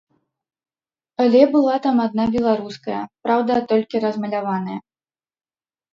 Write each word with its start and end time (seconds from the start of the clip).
Але 1.25 1.41
была 1.55 1.75
там 1.85 1.95
адна 2.07 2.25
беларуская, 2.37 3.01
праўда, 3.27 3.61
толькі 3.75 3.95
размаляваная. 4.07 4.79